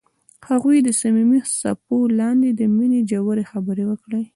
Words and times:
هغوی 0.49 0.77
د 0.83 0.89
صمیمي 1.01 1.39
څپو 1.59 1.97
لاندې 2.19 2.49
د 2.53 2.61
مینې 2.75 2.99
ژورې 3.09 3.43
خبرې 3.51 3.83
وکړې. 3.87 4.23